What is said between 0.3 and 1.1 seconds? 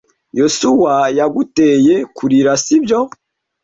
Yosuwa